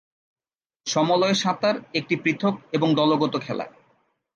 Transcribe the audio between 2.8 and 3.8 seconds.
দলগত খেলা।